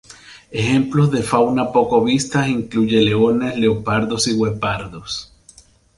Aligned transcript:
Ejemplos 0.49 1.11
de 1.11 1.21
fauna 1.21 1.71
poco 1.71 2.03
vista 2.03 2.47
incluyen 2.49 3.05
leones, 3.05 3.55
leopardos 3.59 4.27
y 4.29 4.35
guepardos. 4.35 5.31